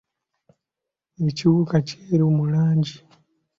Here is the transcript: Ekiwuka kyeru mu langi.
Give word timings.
Ekiwuka 1.29 1.75
kyeru 1.87 2.27
mu 2.37 2.45
langi. 2.51 2.95